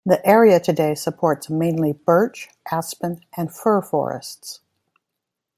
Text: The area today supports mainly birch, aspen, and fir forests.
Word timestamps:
The 0.03 0.19
area 0.25 0.59
today 0.59 0.95
supports 0.95 1.47
mainly 1.47 1.91
birch, 1.93 2.49
aspen, 2.71 3.21
and 3.37 3.53
fir 3.53 3.83
forests. 3.83 4.59